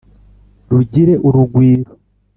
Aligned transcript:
rugire 0.71 1.13
urugwiro 1.27 1.91